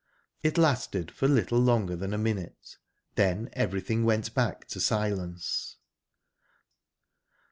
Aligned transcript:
it 0.41 0.57
lasted 0.57 1.11
for 1.11 1.27
littler 1.27 1.59
longer 1.59 1.95
than 1.95 2.11
a 2.11 2.17
minute, 2.17 2.77
then 3.13 3.51
everything 3.53 4.03
went 4.03 4.33
back 4.33 4.65
to 4.65 4.79
silence. 4.79 5.77